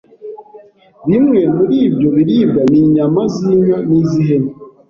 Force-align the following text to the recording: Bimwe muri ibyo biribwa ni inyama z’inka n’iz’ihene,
Bimwe 1.07 1.41
muri 1.55 1.75
ibyo 1.87 2.07
biribwa 2.15 2.61
ni 2.71 2.77
inyama 2.83 3.21
z’inka 3.33 3.77
n’iz’ihene, 3.87 4.51